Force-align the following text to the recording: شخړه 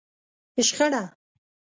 شخړه 0.67 1.03